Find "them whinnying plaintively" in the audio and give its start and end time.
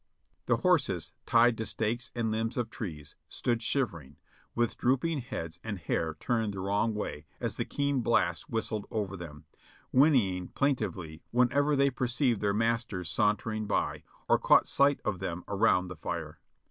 9.15-11.21